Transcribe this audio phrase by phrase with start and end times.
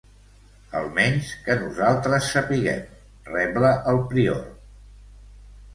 [0.79, 2.83] Almenys que nosaltres sapiguem,
[3.37, 4.45] rebla el prior.